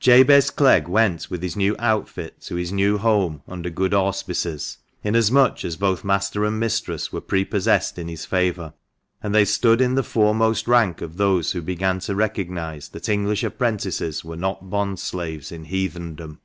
Jabez 0.00 0.50
Clegg 0.50 0.88
went, 0.88 1.30
with 1.30 1.40
his 1.40 1.54
new 1.54 1.76
outfit, 1.78 2.40
to 2.40 2.56
his 2.56 2.72
new 2.72 2.98
home 2.98 3.42
under 3.46 3.70
good 3.70 3.94
auspices, 3.94 4.78
inasmuch 5.04 5.64
as 5.64 5.76
both 5.76 6.02
master 6.02 6.44
and 6.44 6.58
mistress 6.58 7.12
were 7.12 7.20
pre 7.20 7.44
possessed 7.44 7.96
in 7.96 8.08
his 8.08 8.26
favour, 8.26 8.72
and 9.22 9.32
they 9.32 9.44
stood 9.44 9.80
in 9.80 9.94
the 9.94 10.02
foremost 10.02 10.66
rank 10.66 11.00
of 11.00 11.16
those 11.16 11.52
who 11.52 11.62
began 11.62 12.00
to 12.00 12.16
recognise 12.16 12.88
that 12.88 13.08
English 13.08 13.44
apprentices 13.44 14.24
were 14.24 14.34
not 14.36 14.68
bondslaves 14.68 15.52
in 15.52 15.62
heathendom. 15.66 16.40